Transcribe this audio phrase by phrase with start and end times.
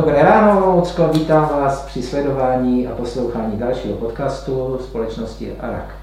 [0.00, 5.94] Dobré ráno, Lucko, vítám vás při sledování a poslouchání dalšího podcastu společnosti ARAK.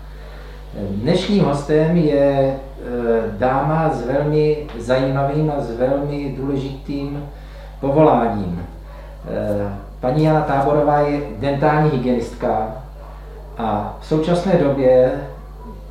[0.90, 2.58] Dnešním hostem je e,
[3.32, 7.30] dáma s velmi zajímavým a s velmi důležitým
[7.80, 8.66] povoláním.
[9.30, 12.76] E, paní Jana Táborová je dentální hygienistka
[13.58, 15.12] a v současné době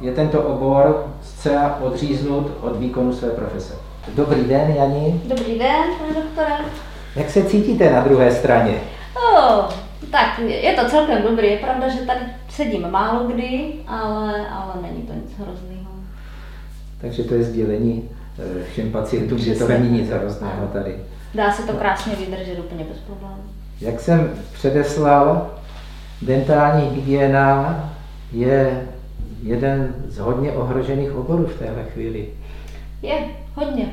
[0.01, 3.75] je tento obor zcela odříznut od výkonu své profese.
[4.15, 5.21] Dobrý den, Jani.
[5.25, 6.55] Dobrý den, pane doktore.
[7.17, 8.81] Jak se cítíte na druhé straně?
[9.17, 9.65] Oh,
[10.11, 11.47] tak je to celkem dobrý.
[11.47, 15.91] Je pravda, že tady sedím málo kdy, ale, ale není to nic hrozného.
[17.01, 18.09] Takže to je sdělení
[18.39, 20.97] eh, všem pacientům, že to není nic hrozného tady.
[21.35, 23.43] Dá se to krásně vydržet úplně bez problémů.
[23.81, 25.51] Jak jsem předeslal,
[26.23, 27.81] dentální hygiena
[28.33, 28.89] je
[29.43, 32.29] jeden z hodně ohrožených oborů v téhle chvíli.
[33.03, 33.15] Je,
[33.55, 33.87] hodně.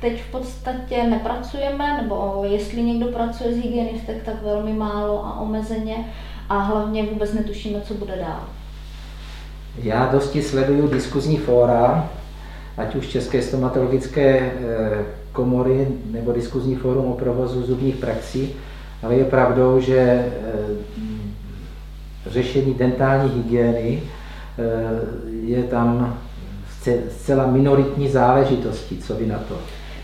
[0.00, 5.96] Teď v podstatě nepracujeme, nebo jestli někdo pracuje s hygienistek, tak velmi málo a omezeně
[6.48, 8.40] a hlavně vůbec netušíme, co bude dál.
[9.82, 12.10] Já dosti sleduju diskuzní fóra,
[12.76, 14.52] ať už České stomatologické eh,
[15.32, 18.54] komory nebo diskuzní fórum o provozu zubních praxí,
[19.02, 20.32] ale je pravdou, že eh,
[22.26, 24.62] řešení dentální hygieny eh,
[25.42, 26.18] je tam
[27.10, 28.96] zcela minoritní záležitosti.
[28.96, 29.56] Co vy na to?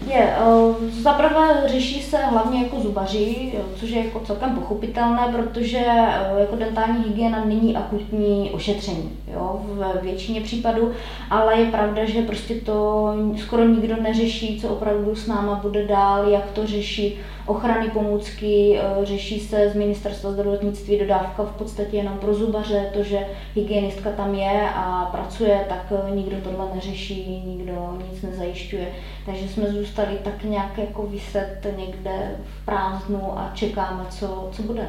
[0.06, 6.41] Je, eh, zaprvé řeší se hlavně jako zubaři, což je jako celkem pochopitelné, protože eh,
[6.41, 10.91] jako dentální hygiena není akutní ošetření jo, v většině případů,
[11.31, 16.28] ale je pravda, že prostě to skoro nikdo neřeší, co opravdu s náma bude dál,
[16.28, 17.16] jak to řešit,
[17.47, 23.03] ochrany pomůcky, eh, řeší se z ministerstva zdravotnictví dodávka v podstatě jenom pro zubaře, to,
[23.03, 28.87] že hygienistka tam je a pracuje, tak nikdo tohle neřeší, nikdo nic nezajišťuje.
[29.27, 34.89] Takže jsme zůstali tak nějak jako vyset někde v prázdnu a čekáme, co, co bude.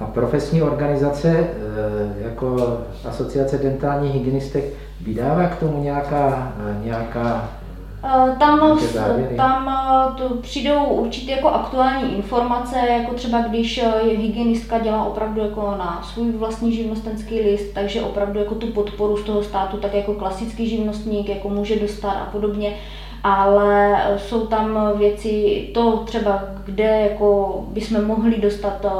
[0.00, 2.78] A profesní organizace eh, jako
[3.08, 4.64] Asociace dentálních hygienistek
[5.00, 7.59] vydává k tomu nějaká, eh, nějaká eh,
[8.38, 8.78] tam,
[9.36, 9.74] tam
[10.16, 13.84] to přijdou určitě jako aktuální informace, jako třeba když
[14.16, 19.24] hygienistka dělá opravdu jako na svůj vlastní živnostenský list, takže opravdu jako tu podporu z
[19.24, 22.76] toho státu, tak jako klasický živnostník jako může dostat a podobně
[23.22, 28.90] ale jsou tam věci, to třeba, kde jako bychom mohli dostat eh,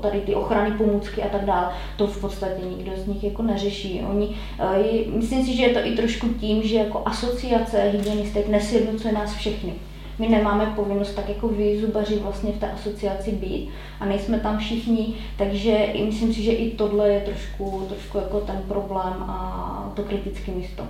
[0.00, 4.02] tady ty ochrany pomůcky a tak dále, to v podstatě nikdo z nich jako neřeší.
[4.10, 9.14] Oni, eh, myslím si, že je to i trošku tím, že jako asociace hygienistek nesjednocuje
[9.14, 9.74] nás všechny.
[10.18, 13.68] My nemáme povinnost tak jako vy, zubaři, vlastně v té asociaci být
[14.00, 18.62] a nejsme tam všichni, takže myslím si, že i tohle je trošku, trošku jako ten
[18.68, 20.84] problém a to kritické místo.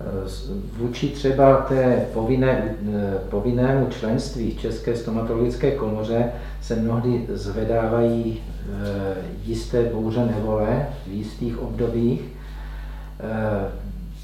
[0.00, 0.28] Eh,
[0.78, 6.32] vůči třeba té povinné, eh, povinnému členství v České stomatologické komoře
[6.62, 12.20] se mnohdy zvedávají eh, jisté bouře nevole v jistých obdobích.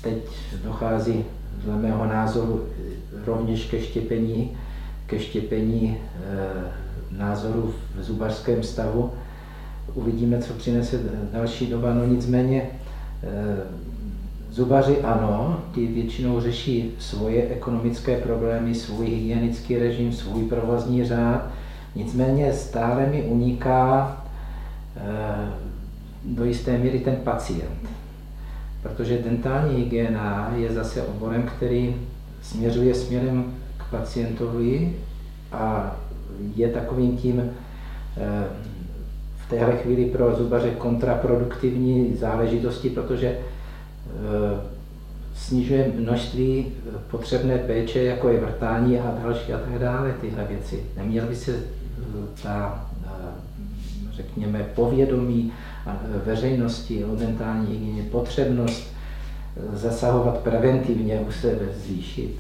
[0.03, 0.16] Teď
[0.64, 1.25] dochází
[1.64, 2.64] dle mého názoru
[3.26, 4.56] rovněž ke štěpení,
[5.06, 5.97] ke štěpení
[7.10, 9.12] názoru v zubařském stavu.
[9.94, 11.00] Uvidíme, co přinese
[11.32, 12.70] další doba, no nicméně
[14.50, 21.48] Zubaři ano, ti většinou řeší svoje ekonomické problémy, svůj hygienický režim, svůj provozní řád,
[21.94, 24.16] nicméně stále mi uniká
[24.96, 25.00] e,
[26.24, 27.88] do jisté míry ten pacient.
[28.82, 31.96] Protože dentální hygiena je zase oborem, který
[32.42, 34.96] směřuje směrem k pacientovi
[35.52, 35.96] a
[36.56, 37.50] je takovým tím e,
[39.36, 43.49] v téhle chvíli pro zubaře kontraproduktivní záležitosti, protože Eh,
[45.34, 50.84] snižuje množství eh, potřebné péče, jako je vrtání a další a tak dále, tyhle věci.
[50.97, 52.86] Neměl by se eh, ta,
[54.12, 55.53] řekněme, povědomí
[56.24, 58.92] veřejnosti o dentální hygieně, potřebnost
[59.72, 62.36] zasahovat preventivně u sebe zvýšit?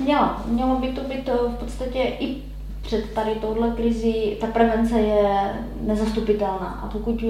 [0.00, 0.30] Mělo.
[0.46, 2.36] Mělo by to být v podstatě i
[2.84, 6.80] před tady touhle krizi ta prevence je nezastupitelná.
[6.82, 7.24] A pokud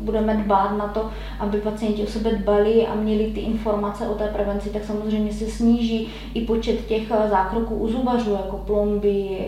[0.00, 4.26] budeme dbát na to, aby pacienti o sebe dbali a měli ty informace o té
[4.26, 9.38] prevenci, tak samozřejmě se sníží i počet těch eh, zákroků u zubařů, jako plomby,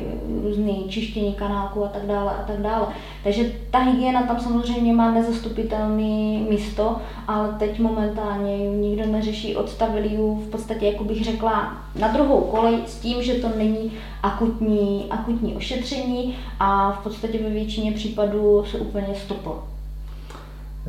[0.43, 2.87] různé čištění kanálku a tak dále a tak dále.
[3.25, 6.97] Takže ta hygiena tam samozřejmě má nezastupitelné místo,
[7.29, 12.41] ale teď momentálně ji nikdo neřeší, odstavili ji v podstatě, jako bych řekla, na druhou
[12.41, 13.93] kolej s tím, že to není
[14.23, 19.65] akutní, akutní ošetření a v podstatě ve většině případů se úplně stoplo.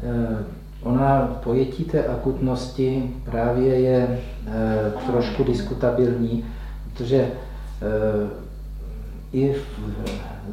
[0.04, 0.44] Eh,
[0.84, 6.46] ona pojetí té akutnosti právě je eh, trošku diskutabilní,
[6.84, 8.30] protože eh,
[9.34, 9.56] i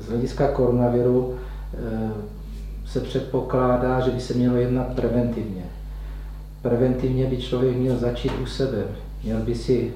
[0.00, 1.36] z hlediska koronaviru
[2.86, 5.62] se předpokládá, že by se mělo jednat preventivně.
[6.62, 8.84] Preventivně by člověk měl začít u sebe.
[9.24, 9.92] Měl by si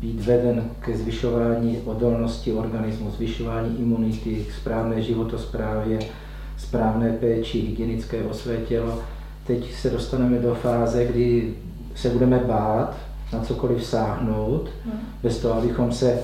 [0.00, 5.98] být veden ke zvyšování odolnosti organismu, zvyšování imunity, k správné životosprávě,
[6.58, 8.98] správné péči, hygienické o své tělo.
[9.46, 11.54] Teď se dostaneme do fáze, kdy
[11.94, 12.96] se budeme bát
[13.32, 14.98] na cokoliv sáhnout, hmm.
[15.22, 16.18] bez toho, abychom se,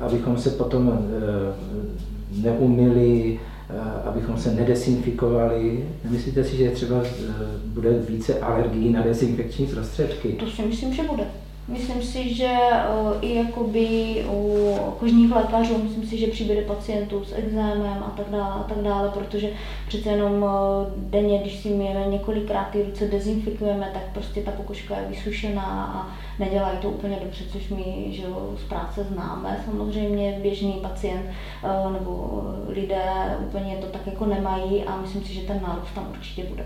[0.00, 5.88] abychom se potom eh, neumili, eh, abychom se nedesinfikovali.
[6.04, 7.32] Nemyslíte si, že třeba eh,
[7.66, 10.28] bude více alergií na dezinfekční prostředky?
[10.28, 11.24] To si myslím, že bude.
[11.68, 17.32] Myslím si, že uh, i jakoby u kožních lékařů, myslím si, že přibude pacientů s
[17.32, 19.50] exémem a tak dále a tak dále, protože
[19.88, 20.50] přece jenom uh,
[20.96, 26.08] denně, když si myjeme několikrát ty ruce, dezinfikujeme, tak prostě ta pokožka je vysušená a
[26.38, 28.22] nedělají to úplně dobře, což my že
[28.64, 29.60] z práce známe.
[29.64, 31.26] Samozřejmě běžný pacient
[31.62, 36.06] uh, nebo lidé úplně to tak jako nemají a myslím si, že ten nárůst tam
[36.10, 36.64] určitě bude.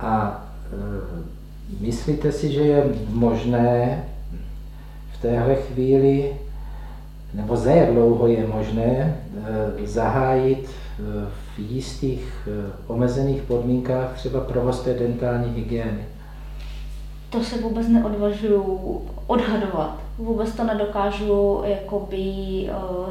[0.00, 0.42] A
[1.80, 4.04] Myslíte si, že je možné
[5.12, 6.32] v téhle chvíli,
[7.34, 9.16] nebo za jak dlouho je možné
[9.82, 11.02] eh, zahájit eh,
[11.56, 16.04] v jistých eh, omezených podmínkách třeba provoz té dentální hygieny?
[17.30, 19.98] To se vůbec neodvažuju odhadovat.
[20.18, 22.24] Vůbec to nedokážu jakoby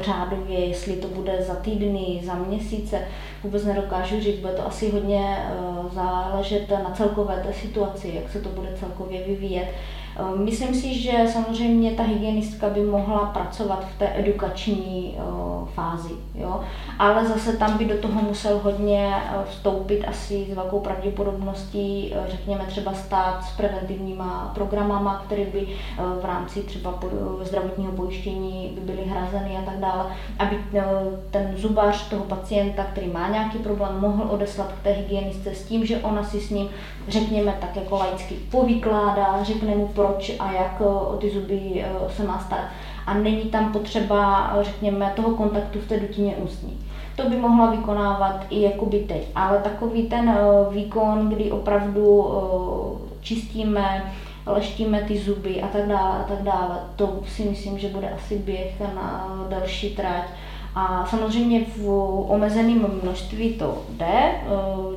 [0.00, 3.00] řádově, jestli to bude za týdny, za měsíce
[3.42, 5.54] vůbec nedokážu říct, bude to asi hodně eh,
[5.94, 9.68] záležet na celkové té situaci, jak se to bude celkově vyvíjet.
[10.16, 15.22] Eh, myslím si, že samozřejmě ta hygienistka by mohla pracovat v té edukační eh,
[15.74, 16.60] fázi, jo?
[16.98, 19.14] ale zase tam by do toho musel hodně
[19.48, 25.66] vstoupit asi s velkou pravděpodobností, řekněme třeba stát s preventivníma programama, které by
[26.22, 26.98] v rámci třeba
[27.42, 30.06] zdravotního pojištění by byly hrazeny a tak dále,
[30.38, 30.58] aby
[31.30, 35.86] ten zubař toho pacienta, který má nějaký problém, mohl odeslat k té hygienistce s tím,
[35.86, 36.68] že ona si s ním,
[37.08, 42.12] řekněme tak jako laicky, povykládá, řekne mu proč a jak eh, o ty zuby eh,
[42.16, 42.64] se má starat.
[43.06, 46.78] A není tam potřeba, řekněme, toho kontaktu v té dutině ústní.
[47.16, 52.28] To by mohla vykonávat i jakoby teď, ale takový ten eh, výkon, kdy opravdu
[53.20, 54.12] čistíme,
[54.46, 58.38] leštíme ty zuby a tak dále a tak dále, to si myslím, že bude asi
[58.38, 60.24] běh na další trať
[60.74, 61.88] a samozřejmě v
[62.28, 64.42] omezeném množství to jde, eh,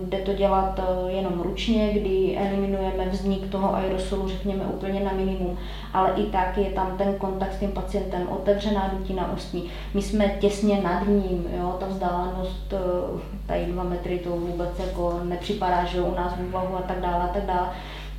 [0.01, 5.57] jde to dělat eh, jenom ručně, kdy eliminujeme vznik toho aerosolu, řekněme, úplně na minimum,
[5.94, 9.69] ale i tak je tam ten kontakt s tím pacientem, otevřená dutina ústní.
[9.94, 15.19] My jsme těsně nad ním, jo, ta vzdálenost, eh, tady dva metry, to vůbec jako
[15.24, 17.69] nepřipadá, že u nás v úvahu a tak dále a tak dále.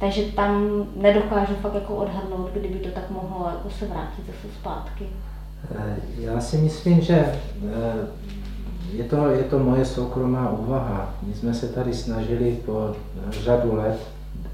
[0.00, 5.06] Takže tam nedokážu fakt jako odhadnout, kdyby to tak mohlo jako se vrátit zase zpátky.
[5.74, 8.06] Eh, já si myslím, že eh,
[8.92, 11.14] je to, je to moje soukromá úvaha.
[11.22, 12.96] My jsme se tady snažili po
[13.30, 13.98] řadu let,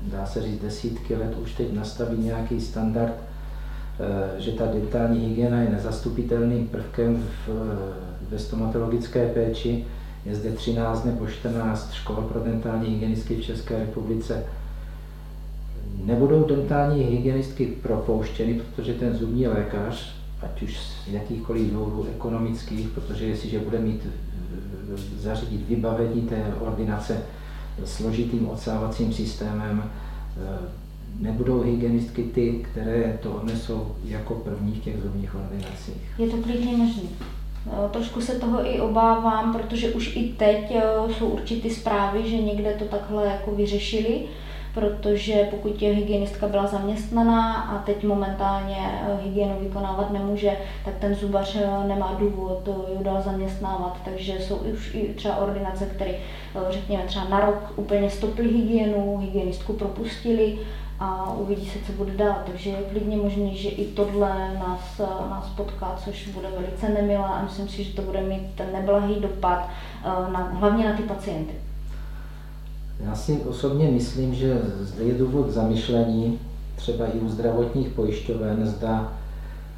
[0.02, 5.60] dá se říct desítky let, už teď nastavit nějaký standard, eh, že ta dentální hygiena
[5.60, 7.50] je nezastupitelným prvkem v,
[8.30, 9.84] ve stomatologické péči.
[10.24, 14.44] Je zde 13 nebo 14 škol pro dentální hygienistky v České republice.
[16.04, 23.26] Nebudou dentální hygienistky propouštěny, protože ten zubní lékař ať už z jakýchkoliv důvodů ekonomických, protože
[23.26, 24.06] jestliže bude mít
[25.18, 27.22] zařídit vybavení té ordinace
[27.84, 30.58] složitým odsávacím systémem, eh,
[31.20, 36.18] nebudou hygienistky ty, které to odnesou jako první v těch zubních ordinacích.
[36.18, 37.02] Je to klidně možné.
[37.66, 40.72] Eh, trošku se toho i obávám, protože už i teď
[41.18, 44.22] jsou určité zprávy, že někde to takhle jako vyřešili,
[44.74, 51.14] protože pokud je hygienistka byla zaměstnaná a teď momentálně eh, hygienu vykonávat nemůže, tak ten
[51.14, 53.96] zubař eh, nemá důvod ji dál zaměstnávat.
[54.04, 59.18] Takže jsou už i třeba ordinace, které, eh, řekněme, třeba na rok úplně stoply hygienu,
[59.18, 60.58] hygienistku propustili
[61.00, 62.36] a uvidí se, co bude dál.
[62.46, 65.00] Takže je klidně možné, že i tohle nás,
[65.30, 69.14] nás potká, což bude velice nemilé a myslím si, že to bude mít ten neblahý
[69.14, 69.68] dopad
[70.04, 71.61] na, hlavně na ty pacienty.
[73.00, 76.38] Já si osobně myslím, že zde je důvod zamyšlení,
[76.76, 79.12] třeba i u zdravotních pojišťoven, zda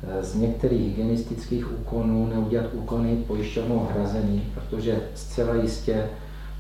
[0.03, 6.07] eh, z některých hygienistických úkonů neudělat úkony pojišťovnou hrazený, protože zcela jistě,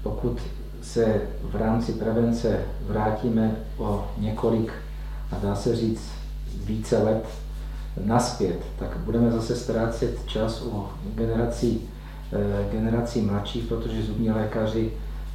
[0.02, 0.38] pokud
[0.82, 4.72] se v rámci prevence vrátíme o několik,
[5.32, 6.10] a dá se říct
[6.64, 7.24] více let
[8.04, 10.84] naspět, tak budeme zase ztrácet čas u
[11.14, 11.80] generací,
[12.32, 14.92] eh, generací mladších, protože zubní lékaři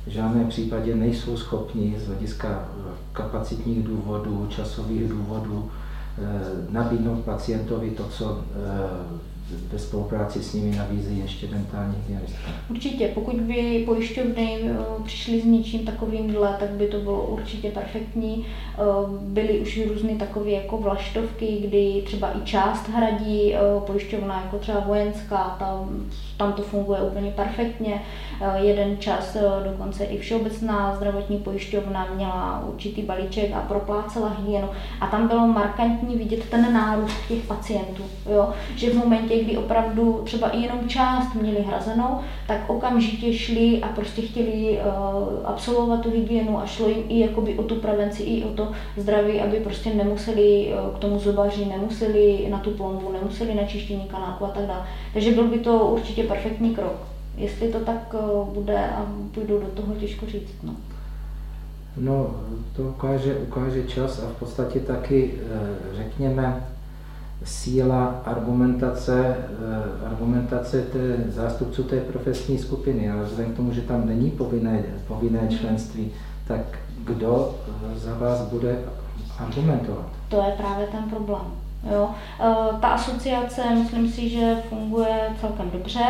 [0.09, 5.71] v žádném případě nejsou schopni z hlediska eh, kapacitních důvodů, časových důvodů
[6.17, 6.21] eh,
[6.69, 9.19] nabídnout pacientovi to, co eh,
[9.71, 12.51] ve spolupráci s nimi nabízí ještě dentální hygienistka.
[12.69, 18.45] Určitě, pokud by pojišťovny eh, přišly s něčím takovýmhle, tak by to bylo určitě perfektní.
[18.73, 18.81] Eh,
[19.21, 24.79] byly už různé takové jako vlaštovky, kdy třeba i část hradí eh, pojišťovna, jako třeba
[24.79, 26.05] vojenská, tam,
[26.37, 28.01] tam to funguje úplně perfektně.
[28.57, 34.69] Jeden čas dokonce i všeobecná zdravotní pojišťovna měla určitý balíček a proplácela hygienu.
[35.01, 38.03] A tam bylo markantní vidět ten nárůst těch pacientů.
[38.31, 38.53] Jo?
[38.75, 43.88] Že v momentě, kdy opravdu třeba i jenom část měli hrazenou, tak okamžitě šli a
[43.88, 48.43] prostě chtěli uh, absolvovat tu hygienu a šlo jim i jakoby o tu prevenci, i
[48.43, 53.55] o to zdraví, aby prostě nemuseli uh, k tomu zubaři, nemuseli na tu plombu, nemuseli
[53.55, 54.86] na čištění kanáku a tak dále.
[55.13, 57.08] Takže byl by to určitě perfektní krok.
[57.38, 60.55] Jestli to tak uh, bude a půjdu do toho, těžko říct.
[60.63, 60.74] No.
[61.98, 62.36] No,
[62.75, 65.34] to ukáže, ukáže čas a v podstatě taky,
[65.93, 66.67] řekněme,
[67.43, 74.08] síla argumentace, eh, argumentace té, zástupců té profesní skupiny, ale vzhledem k tomu, že tam
[74.08, 76.12] není povinné, povinné členství,
[76.48, 76.62] tak
[77.03, 77.55] kdo
[77.96, 78.79] eh, za vás bude
[79.39, 80.05] argumentovat?
[80.29, 81.41] To je právě ten problém.
[81.91, 82.10] Jo.
[82.39, 86.05] Eh, ta asociace, myslím si, že funguje celkem dobře.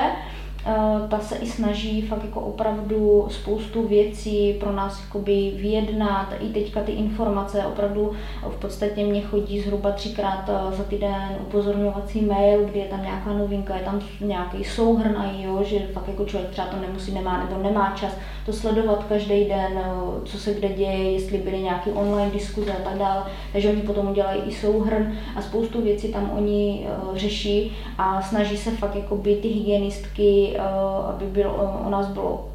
[0.65, 6.33] Eh, ta se i snaží fakt jako opravdu spoustu věcí pro nás jakoby vyjednat.
[6.39, 8.11] I teďka ty informace opravdu
[8.49, 13.33] v podstatě mě chodí zhruba třikrát eh, za týden upozorňovací mail, kdy je tam nějaká
[13.33, 17.45] novinka, je tam nějaký souhrn a jo, že fakt jako člověk třeba to nemusí, nemá
[17.45, 18.13] nebo nemá čas
[18.45, 19.91] to sledovat každý den, eh,
[20.25, 23.23] co se kde děje, jestli byly nějaké online diskuze a tak dále.
[23.51, 28.71] Takže oni potom udělají i souhrn a spoustu věcí tam oni řeší a snaží se
[28.71, 30.61] fakt jakoby ty hygienistky Eh,
[31.09, 32.45] aby bylo, eh, o nás bylo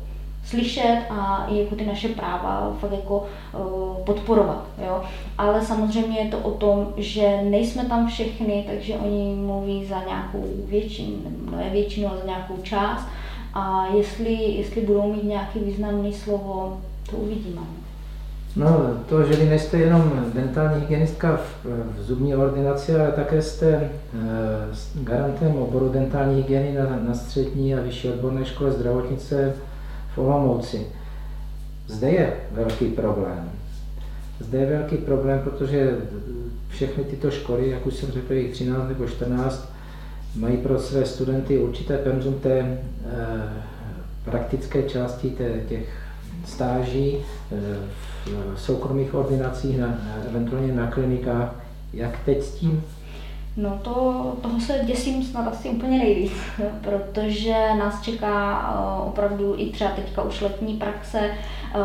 [0.44, 4.64] slyšet a i jako ty naše práva fakt jako uh, podporovat.
[4.86, 5.02] Jo?
[5.38, 10.44] Ale samozřejmě je to o tom, že nejsme tam všechny, takže oni mluví za nějakou
[10.68, 11.16] většinu,
[11.56, 13.06] ne většinu, ale za nějakou část.
[13.54, 17.60] A jestli, jestli budou mít nějaký významný slovo, to uvidíme.
[18.56, 23.68] No, to, že vy nejste jenom dentální hygienistka v, v zubní ordinaci, ale také jste
[23.68, 23.90] e,
[24.94, 29.54] garantem oboru dentální hygieny na, na střední a vyšší odborné škole zdravotnice
[30.14, 30.86] v Olomouci.
[31.86, 33.50] Zde je velký problém.
[34.40, 35.98] Zde je velký problém, protože
[36.68, 39.72] všechny tyto školy, jak už jsem řekl, jich 13 nebo 14,
[40.36, 42.78] mají pro své studenty určité penzum té e,
[44.24, 46.03] praktické části té, těch
[46.44, 47.22] stáží e,
[48.54, 49.98] v soukromých ordinacích, na,
[50.28, 51.54] eventuálně na klinikách.
[51.92, 52.84] Jak teď s tím?
[53.56, 53.92] No to,
[54.42, 56.32] toho se děsím snad asi úplně nejvíc,
[56.80, 61.30] protože nás čeká uh, opravdu i třeba teďka už letní praxe,
[61.74, 61.80] uh,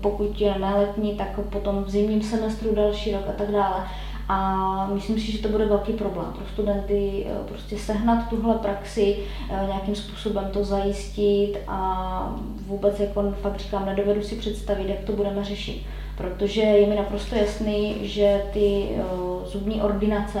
[0.00, 3.84] pokud ne letní, tak potom v zimním semestru další rok a tak dále.
[4.32, 9.18] A myslím si, že to bude velký problém pro studenty eh, prostě sehnat tuhle praxi,
[9.50, 12.36] eh, nějakým způsobem to zajistit a
[12.66, 15.82] vůbec jako fakt říkám, nedovedu si představit, jak to budeme řešit.
[16.16, 19.02] Protože je mi naprosto jasný, že ty eh,
[19.46, 20.40] zubní ordinace,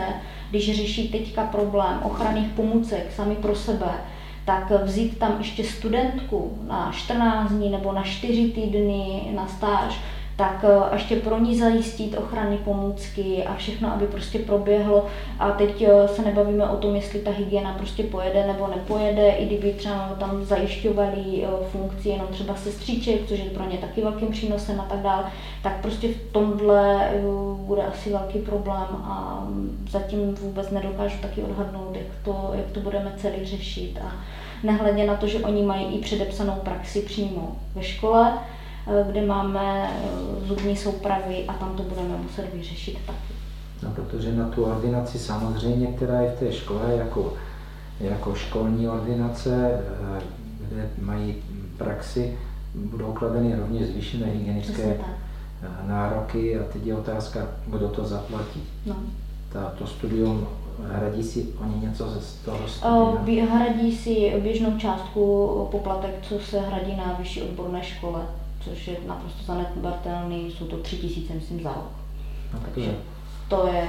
[0.50, 3.90] když řeší teďka problém ochranných pomůcek sami pro sebe,
[4.44, 10.00] tak vzít tam ještě studentku na 14 dní nebo na 4 týdny na stáž,
[10.42, 15.06] tak eh, ještě pro ní zajistit ochranné pomůcky a všechno, aby prostě proběhlo.
[15.38, 19.46] A teď eh, se nebavíme o tom, jestli ta hygiena prostě pojede nebo nepojede, i
[19.46, 24.28] kdyby třeba tam zajišťovali eh, funkci jenom třeba sestříček, což je pro ně taky velkým
[24.28, 25.24] přínosem a tak dále,
[25.62, 27.10] tak prostě v tomhle
[27.56, 29.46] bude asi velký problém a
[29.90, 33.98] zatím vůbec nedokážu taky odhadnout, jak to, jak to budeme celý řešit.
[34.04, 34.12] A
[34.62, 38.32] nehledě na to, že oni mají i předepsanou praxi přímo ve škole,
[39.06, 43.34] kde máme eh, zubní soupravy a tam to budeme muset vyřešit taky.
[43.82, 47.34] No, protože na tu ordinaci samozřejmě, která je v té škole jako,
[48.00, 49.80] jako školní ordinace,
[50.18, 50.22] eh,
[50.68, 51.34] kde mají
[51.78, 52.38] praxi,
[52.74, 54.96] budou kladeny rovně zvýšené hygienické
[55.86, 58.62] nároky a teď je otázka, kdo to zaplatí.
[58.86, 58.96] No.
[59.52, 60.46] Ta, to studium
[60.88, 63.44] hradí si oni něco z toho studia?
[63.44, 68.20] Hradí si běžnou částku poplatek, co se hradí na vyšší odborné škole
[68.64, 71.92] což je naprosto zanedbatelný, jsou to tři tisíce, myslím, za rok.
[72.54, 72.94] No, takže
[73.52, 73.88] to je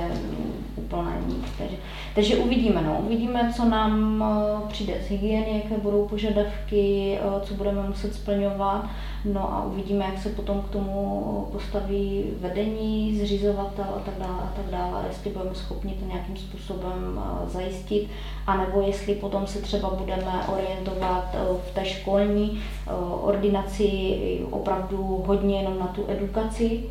[0.76, 1.46] úplná nic.
[1.58, 1.76] Takže,
[2.16, 3.02] takže uvidíme, no.
[3.06, 8.86] uvidíme, co nám eh, přijde z hygieny, jaké budou požadavky, eh, co budeme muset splňovat,
[9.26, 14.54] no a uvidíme, jak se potom k tomu postaví vedení, zřizovatel a tak dále a
[14.56, 18.08] tak dále, jestli budeme schopni to nějakým způsobem eh, zajistit,
[18.48, 21.36] anebo jestli potom se třeba budeme orientovat
[21.70, 22.62] v té školní
[23.22, 24.20] ordinaci
[24.52, 26.84] opravdu hodně jenom na tu edukaci,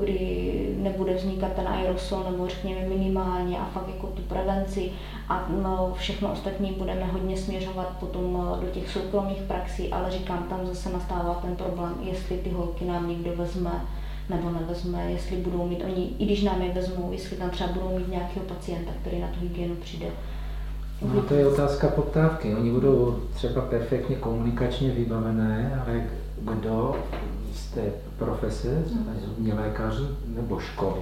[0.00, 4.90] kdy nebude vznikat ten aerosol nebo řekněme minimálně a fakt jako tu prevenci
[5.28, 10.66] a no, všechno ostatní budeme hodně směřovat potom do těch soukromých praxí, ale říkám, tam
[10.66, 13.84] zase nastává ten problém, jestli ty holky nám někdo vezme
[14.30, 17.98] nebo nevezme, jestli budou mít oni, i když nám je vezmou, jestli tam třeba budou
[17.98, 20.06] mít nějakého pacienta, který na tu hygienu přijde.
[21.14, 22.54] No to je otázka poptávky.
[22.54, 26.02] Oni budou třeba perfektně komunikačně vybavené, ale
[26.38, 26.96] kdo
[27.54, 27.82] z té
[28.18, 28.82] profese,
[29.24, 29.94] zubní lékař
[30.26, 31.00] nebo školy,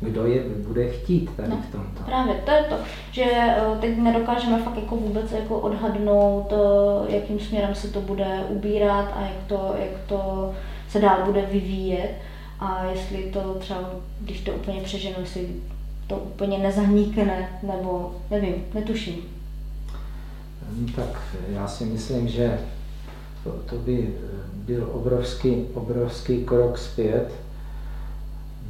[0.00, 2.02] kdo je bude chtít tady no, v tomto.
[2.04, 2.76] Právě, to je to,
[3.12, 8.44] že eh, teď nedokážeme fakt jako vůbec jako odhadnout, eh, jakým směrem se to bude
[8.48, 10.52] ubírat a jak to, jak to
[10.88, 12.14] se dál bude vyvíjet
[12.60, 15.48] a jestli to třeba, když to úplně přeženu, jestli
[16.06, 19.16] to úplně nezahníkne, nebo nevím, netuším.
[20.70, 22.58] Hm, tak já si myslím, že
[23.44, 27.28] to, to by eh, byl obrovský, obrovský krok zpět.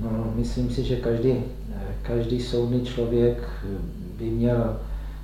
[0.00, 3.68] No, myslím si, že každý, eh, každý soudný člověk eh,
[4.18, 4.76] by měl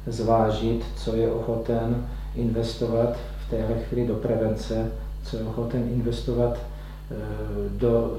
[0.06, 4.90] zvážit, co je ochoten investovat v téhle chvíli do prevence,
[5.24, 6.58] co je ochoten investovat
[7.78, 8.16] do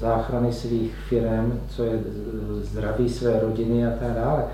[0.00, 2.00] záchrany svých firm, co je
[2.62, 4.44] zdraví své rodiny a tak dále.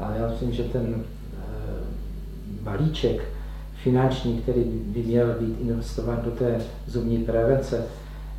[0.00, 1.04] Ale já myslím, že ten
[2.62, 3.33] balíček
[3.84, 7.84] finanční, který by měl být investovat do té zubní prevence,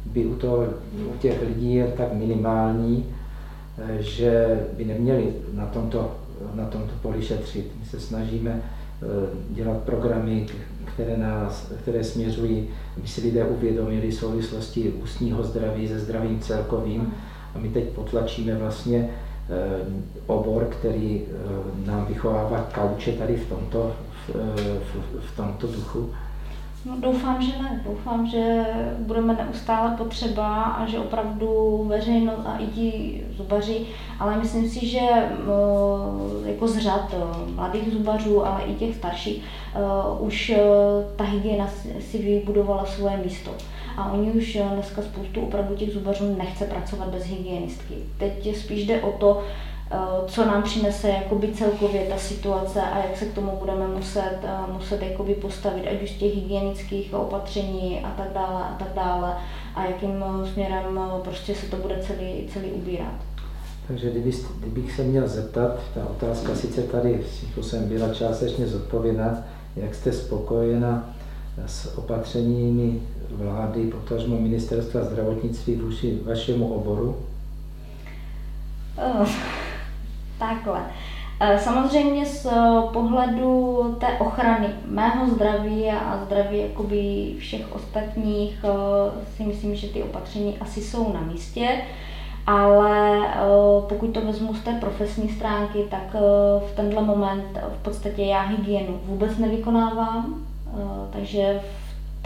[0.05, 0.67] by u, toho,
[1.15, 3.05] u těch lidí je tak minimální,
[3.77, 6.15] eh, že by neměli na tomto,
[6.53, 7.71] na tomto poli šetřit.
[7.79, 9.05] My se snažíme eh,
[9.49, 10.47] dělat programy,
[10.93, 17.13] které, nás, které směřují, aby si lidé uvědomili souvislosti ústního zdraví se zdravím celkovým.
[17.55, 19.09] A my teď potlačíme vlastně
[20.27, 21.21] obor, který
[21.85, 23.95] nám vychovává kauče tady v tomto,
[24.33, 26.09] v, v tomto duchu?
[26.85, 27.81] No, doufám, že ne.
[27.85, 28.65] Doufám, že
[28.99, 33.85] budeme neustále potřeba a že opravdu veřejnost a i ti zubaři,
[34.19, 34.99] ale myslím si, že
[36.45, 37.15] jako z řad
[37.55, 39.43] mladých zubařů, ale i těch starších,
[40.19, 40.53] už
[41.15, 41.67] ta hygiena
[41.99, 43.51] si vybudovala svoje místo.
[43.97, 47.95] A oni už dneska spoustu opravdu těch zubařů nechce pracovat bez hygienistky.
[48.17, 49.43] Teď spíš jde o to,
[49.91, 54.39] Eh, co nám přinese jakoby celkově ta situace a jak se k tomu budeme muset,
[54.43, 58.87] eh, muset jakoby postavit, ať už z těch hygienických opatření a tak dále a tak
[58.95, 59.33] dále
[59.75, 63.13] a jakým eh, směrem prostě se to bude celý, celý ubírat.
[63.87, 67.23] Takže kdybych, kdybych se měl zeptat, ta otázka sice tady
[67.61, 69.43] jsem byla částečně zodpovědná,
[69.75, 71.13] jak jste spokojena
[71.65, 77.15] s opatřeními vlády, potažmo ministerstva zdravotnictví vůči vašemu oboru?
[79.21, 79.29] Uh.
[80.39, 80.85] Takhle.
[81.39, 82.47] Eh, samozřejmě z
[82.93, 90.03] pohledu té ochrany mého zdraví a zdraví jakoby všech ostatních eh, si myslím, že ty
[90.03, 91.81] opatření asi jsou na místě,
[92.47, 93.21] ale
[93.89, 96.15] pokud to vezmu z té profesní stránky, tak
[96.67, 100.35] v tenhle moment v podstatě já hygienu vůbec nevykonávám,
[101.13, 101.59] takže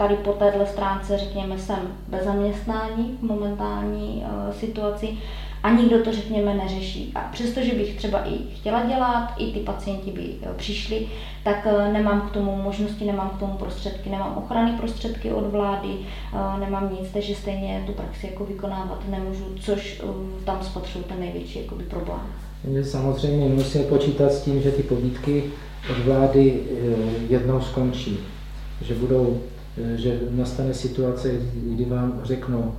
[0.00, 5.18] tady po téhle stránce, řekněme, jsem bez zaměstnání v momentální situaci
[5.62, 7.12] a nikdo to, řekněme, neřeší.
[7.14, 11.06] A přestože bych třeba i chtěla dělat, i ty pacienti by eh, přišli,
[11.44, 15.88] tak eh, nemám k tomu možnosti, nemám k tomu prostředky, nemám ochrany prostředky od vlády,
[15.98, 20.02] eh, nemám nic, takže stejně tu praxi jako vykonávat nemůžu, což
[20.44, 22.20] tam spatřuju ten největší jakoby, problém.
[22.82, 25.44] Samozřejmě musíme počítat s tím, že ty pobídky
[25.90, 26.62] od vlády
[27.28, 28.18] jednou skončí,
[28.82, 29.40] že budou,
[29.96, 32.74] že nastane situace, kdy vám řeknou,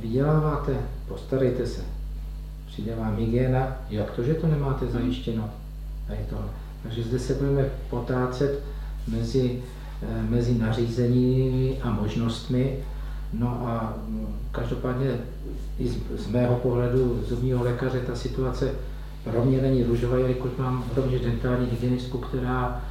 [0.00, 0.76] vyděláváte,
[1.08, 1.80] postarejte se.
[2.66, 5.50] Přijde vám hygiena, jak to, že to nemáte zajištěno?
[6.08, 6.36] A je to.
[6.82, 8.62] Takže zde se budeme potácet
[9.08, 9.62] mezi,
[10.02, 12.76] eh, mezi nařízeními a možnostmi.
[13.32, 15.06] No a mm, každopádně
[15.78, 18.70] i z, z mého pohledu zubního lékaře ta situace
[19.24, 22.84] pro mě není růžová, jelikož mám rovněž dentální hygienistku, která,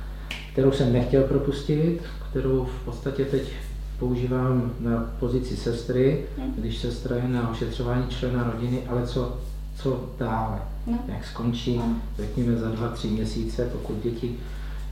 [0.54, 2.02] kterou jsem nechtěl propustit,
[2.36, 3.52] kterou v podstatě teď
[4.00, 6.54] používám na pozici sestry, hmm.
[6.58, 9.38] když sestra je na ošetřování člena rodiny, ale co,
[9.76, 11.00] co dále, no.
[11.08, 11.96] jak skončí, no.
[12.18, 14.36] řekněme za dva, tři měsíce, pokud děti,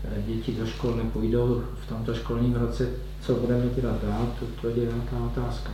[0.06, 2.89] eh, děti do škol nepůjdou v tomto školním roce,
[3.21, 5.69] co budeme dělat dál, to, to je velká otázka.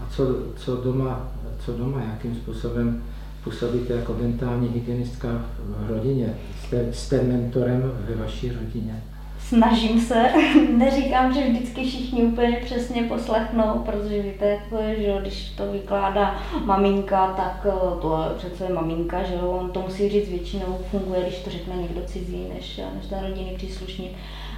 [0.00, 0.24] A co,
[0.56, 1.28] co, doma,
[1.64, 3.02] co doma, jakým způsobem
[3.44, 6.34] působíte jako dentální hygienistka v rodině?
[6.64, 9.02] Jste, jste mentorem ve vaší rodině?
[9.48, 10.30] Snažím se,
[10.70, 17.26] neříkám, že vždycky všichni úplně přesně poslechnou, protože víte, je, že když to vykládá maminka,
[17.26, 21.50] tak eh, to je přece maminka, že on to musí říct většinou funguje, když to
[21.50, 24.12] řekne někdo cizí, než, než ten rodinný příslušník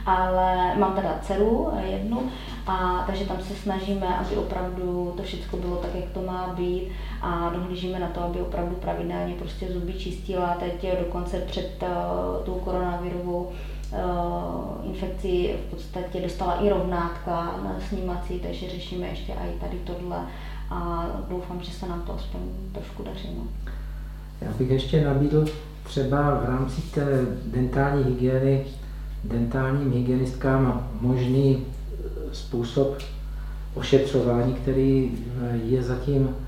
[0.06, 2.22] ale mám teda dceru eh, jednu,
[2.66, 6.88] a takže tam se snažíme, aby opravdu to všechno bylo tak, jak to má být
[7.22, 10.56] a dohlížíme na to, aby opravdu pravidelně prostě zuby čistila.
[10.60, 13.52] Teď dokonce před uh, tou koronavirovou
[14.84, 20.18] infekci v podstatě dostala i rovnátka snímací, takže řešíme ještě i tady tohle
[20.70, 22.40] a doufám, že se nám to aspoň
[22.72, 23.28] trošku daří.
[23.36, 23.72] No.
[24.40, 25.46] Já bych ještě nabídl
[25.84, 27.06] třeba v rámci té
[27.46, 28.64] dentální hygieny
[29.24, 31.64] dentálním hygienistkám možný
[32.32, 32.98] způsob
[33.74, 35.18] ošetřování, který
[35.64, 36.47] je zatím eh,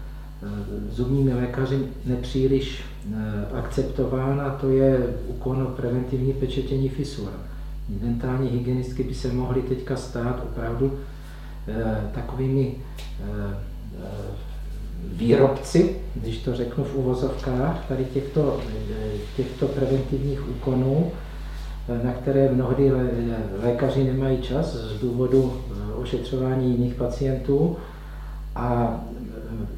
[0.91, 7.29] zubními lékaři nepříliš eh, akceptován a to je úkon preventivní pečetění fisur.
[7.89, 10.99] Dentální hygienistky by se mohly teďka stát opravdu
[11.69, 12.75] eh, takovými
[15.13, 18.61] výrobci, když to řeknu v uvozovkách, tady těchto,
[19.37, 21.13] těchto preventivních úkonů,
[22.03, 22.93] na které mnohdy
[23.63, 27.77] lékaři nemají čas z důvodu eh, ošetřování jiných pacientů
[28.55, 29.20] a eh,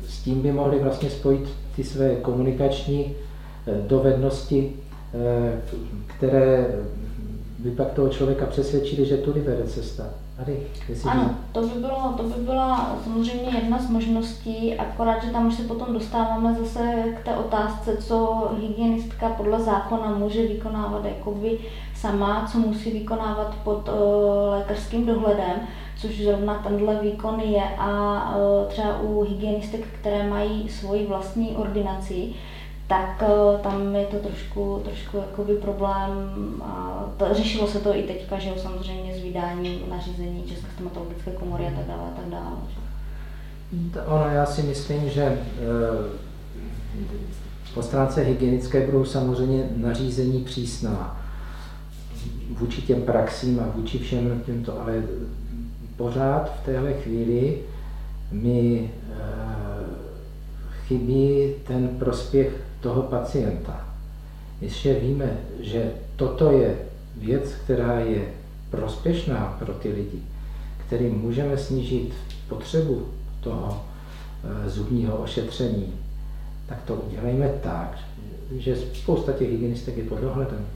[0.09, 3.15] s tím by mohli vlastně spojit ty své komunikační
[3.67, 4.73] eh, dovednosti,
[6.07, 6.67] které
[7.59, 10.05] by pak toho člověka přesvědčili, že tudy vede cesta.
[10.37, 10.57] Tady,
[11.05, 15.55] ano, to by, bylo, to by byla samozřejmě jedna z možností, akorát, že tam už
[15.55, 21.59] se potom dostáváme zase k té otázce, co hygienistka podle zákona může vykonávat jakoby
[21.97, 23.95] sama, co musí vykonávat pod uh,
[24.51, 25.61] lékařským dohledem,
[26.03, 32.29] což zrovna tenhle výkon je a uh, třeba u hygienistek, které mají svoji vlastní ordinaci,
[32.87, 36.15] tak uh, tam je to trošku, trošku jakoby problém.
[36.65, 41.31] A to, řešilo se to i teďka, že jo, samozřejmě s vydáním nařízení České stomatologické
[41.31, 42.57] komory a tak dále, a tak dále.
[44.07, 45.39] Ono, já si myslím, že
[47.75, 51.21] po stránce hygienické budou samozřejmě nařízení přísná
[52.51, 55.03] vůči těm praxím a vůči všem těmto, ale
[55.97, 57.59] pořád v téhle chvíli
[58.31, 59.17] mi eh,
[60.87, 63.87] chybí ten prospěch toho pacienta.
[64.61, 66.79] Ještě víme, že toto je
[67.17, 68.29] věc, která je
[68.71, 70.19] prospěšná pro ty lidi,
[70.87, 72.15] kterým můžeme snížit
[72.49, 73.07] potřebu
[73.41, 73.85] toho
[74.45, 75.93] eh, zubního ošetření,
[76.67, 77.99] tak to udělejme tak,
[78.57, 80.67] že spousta těch hygienistek je pod dohledem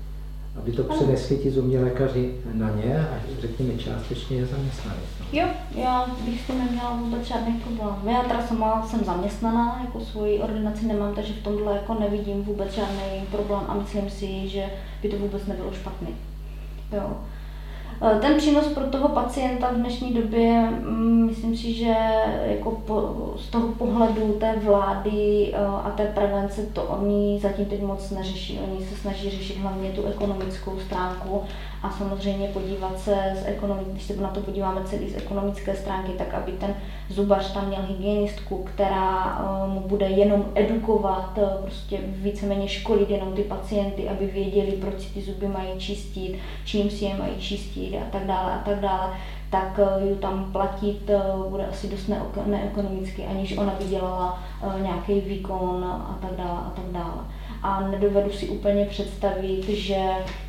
[0.59, 4.99] aby to přenesli ti zubní lékaři na ně a řekněme částečně je zaměstnali.
[5.33, 7.97] Jo, já bych s tím neměla vůbec žádný problém.
[8.07, 12.75] Já teda sama jsem zaměstnaná, jako svoji ordinaci nemám, takže v tomhle jako nevidím vůbec
[12.75, 14.65] žádný problém a myslím si, že
[15.03, 16.09] by to vůbec nebylo špatný.
[16.93, 17.17] Jo.
[18.03, 21.95] Eh, ten přínos pro toho pacienta v dnešní době, mm, myslím si, že
[22.45, 27.83] jako po, z toho pohledu té vlády eh, a té prevence to oni zatím teď
[27.83, 28.61] moc neřeší.
[28.71, 31.43] Oni se snaží řešit hlavně tu ekonomickou stránku
[31.83, 36.13] a samozřejmě podívat se z ekonomik, když se na to podíváme celý z ekonomické stránky,
[36.19, 36.75] tak aby ten
[37.09, 43.43] zubař tam měl hygienistku, která eh, mu bude jenom edukovat, prostě víceméně školit jenom ty
[43.43, 48.11] pacienty, aby věděli, proč si ty zuby mají čistit, čím si je mají čistit a
[48.13, 49.11] tak dále a tak dále,
[49.51, 51.11] tak eh, ju tam platit
[51.49, 52.11] bude asi dost
[52.47, 54.43] neekonomicky, aniž ona by dělala
[54.83, 57.25] nějaký výkon a tak dále a tak dále
[57.67, 60.05] a nedovedu si úplně představit, že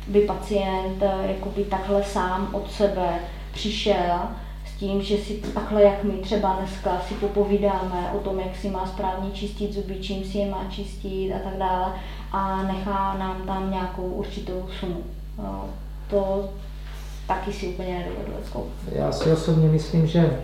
[0.08, 3.18] by pacient eh, jakoby takhle sám od sebe
[3.52, 4.18] přišel
[4.66, 8.70] s tím, že si takhle, jak my třeba dneska si popovídáme o tom, jak si
[8.70, 11.92] má správně čistit zuby, čím si je má čistit a tak dále
[12.32, 15.02] a nechá nám tam nějakou určitou sumu.
[16.10, 16.48] To
[17.28, 18.32] taky si úplně nedovedu
[18.92, 20.40] Já si osobně myslím, že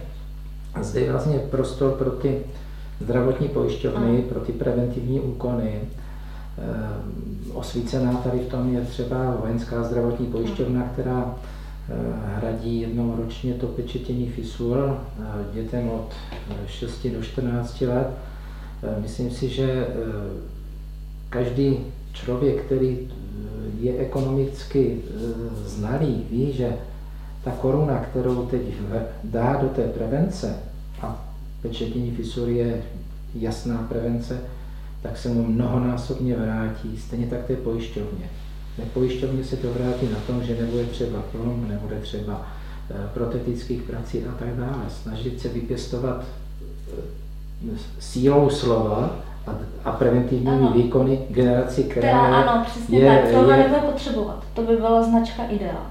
[0.83, 2.39] zde je vlastně prostor pro ty
[3.01, 5.81] zdravotní pojišťovny, pro ty preventivní úkony,
[6.59, 11.35] Eh, osvícená tady v tom je třeba vojenská zdravotní pojišťovna, která
[11.89, 11.95] eh,
[12.37, 16.13] hradí jednou ročně to pečetění fisur eh, dětem od
[16.67, 18.07] 6 do 14 let.
[19.01, 19.87] Myslím si, že
[21.31, 21.79] každý
[22.13, 22.99] člověk, který
[23.81, 25.01] je ekonomicky
[25.67, 26.77] znalý, ví, že
[27.45, 28.63] ta koruna, kterou teď
[29.25, 30.57] dá do té prevence,
[31.03, 31.29] a
[31.63, 32.83] pečetění fisur je
[33.35, 34.41] jasná prevence,
[35.03, 38.31] tak se mu mnohonásobně vrátí, stejně tak té pojišťovně.
[38.95, 42.47] Pojišťovně se to vrátí na tom, že nebude třeba plom, nebude třeba
[42.91, 44.83] eh, protetických prací a tak dále.
[45.03, 46.25] Snažit se vypěstovat
[46.89, 49.51] eh, sílou slova a,
[49.85, 50.71] a preventivními ano.
[50.71, 54.45] výkony generaci, která, která ano, přesně je, tak, tohle je, nebude potřebovat.
[54.55, 55.87] To by byla značka ideál.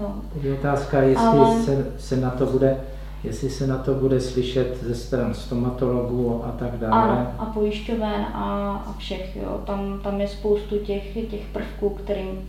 [0.00, 0.12] Jo.
[0.42, 1.62] Je otázka, jestli Ale...
[1.62, 2.76] se, se na to bude
[3.24, 7.10] jestli se na to bude slyšet ze stran stomatologů a tak dále.
[7.10, 9.36] Ano, a pojišťoven a, a všech.
[9.36, 9.60] Jo.
[9.66, 12.48] Tam, tam je spoustu těch, těch prvků, kterým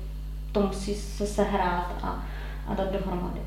[0.51, 2.23] to musí se sehrát a,
[2.67, 3.39] a dát dohromady.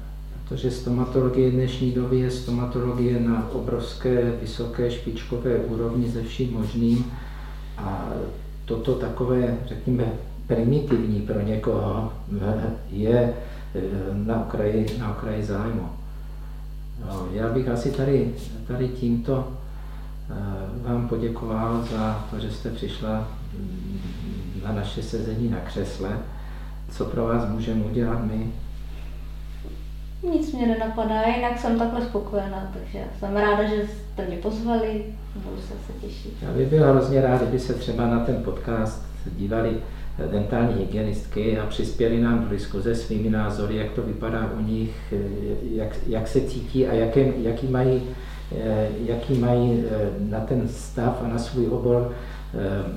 [0.49, 7.13] Protože stomatologie dnešní doby je stomatologie na obrovské, vysoké, špičkové úrovni ze vším možným.
[7.79, 8.09] A
[8.65, 10.13] toto takové, řekněme,
[10.47, 12.13] primitivní pro někoho
[12.91, 13.35] je
[13.75, 13.81] eh,
[14.13, 15.89] na okraji, na okraji zájmu.
[17.07, 18.35] No, já bych asi tady,
[18.67, 19.49] tady tímto
[20.31, 23.29] eh, vám poděkoval za to, že jste přišla
[23.59, 24.01] mm,
[24.65, 26.19] na naše sezení na křesle.
[26.91, 28.53] Co pro vás můžeme udělat my?
[30.31, 35.05] Nic mě nenapadá, jinak jsem takhle spokojená, takže jsem ráda, že jste mě pozvali,
[35.35, 36.33] budu se, se těšit.
[36.43, 39.07] Já bych byl hrozně rád, kdyby se třeba na ten podcast
[39.37, 39.77] dívali
[40.31, 45.15] dentální hygienistky a přispěli nám do diskuze svými názory, jak to vypadá u nich,
[45.73, 48.03] jak, jak se cítí a jaký, jaký, mají,
[49.05, 49.85] jaký mají
[50.19, 52.13] na ten stav a na svůj obor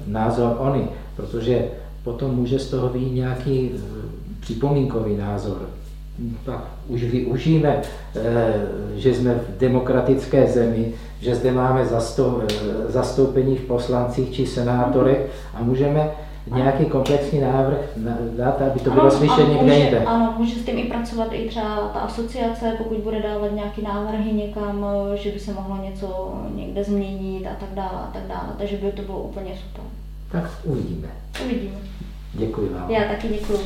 [0.08, 1.66] názor oni, protože
[2.04, 3.72] potom může z toho být nějaký
[4.40, 5.70] připomínkový názor.
[6.46, 7.82] Tak už využijeme,
[8.96, 11.86] že jsme v demokratické zemi, že zde máme
[12.88, 16.12] zastoupení v poslancích či senátorech a můžeme
[16.56, 17.78] nějaký komplexní návrh
[18.38, 20.00] dát, aby to bylo slyšet někde jinde.
[20.00, 24.34] Ano, může s tím i pracovat i třeba ta asociace, pokud bude dávat nějaké návrhy
[24.34, 28.78] někam, že by se mohlo něco někde změnit a tak dále a tak dále, takže
[28.78, 29.84] by to bylo úplně super.
[30.32, 31.08] Tak uvidíme.
[31.46, 31.76] Uvidíme.
[32.38, 32.92] Děkuji vám.
[32.92, 33.60] Já taky děkuji.